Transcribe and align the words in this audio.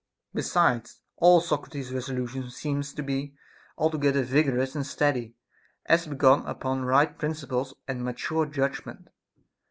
Besides 0.33 0.99
all, 1.17 1.41
Socrates's 1.41 1.93
resolution 1.93 2.49
seems 2.49 2.91
to 2.95 3.03
be 3.03 3.35
altogether 3.77 4.23
vigorous 4.23 4.75
and 4.75 4.83
steady, 4.83 5.35
as 5.85 6.07
begun 6.07 6.43
upon 6.47 6.85
right 6.85 7.15
princi 7.19 7.47
ples 7.47 7.75
and 7.87 8.03
mature 8.03 8.47
judgment. 8.47 9.09